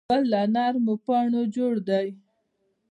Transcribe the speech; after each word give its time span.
ګل 0.09 0.23
له 0.31 0.41
نرمو 0.53 0.93
پاڼو 1.05 1.41
جوړ 1.55 1.73
دی. 1.89 2.07